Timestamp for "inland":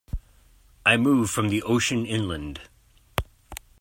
2.07-2.61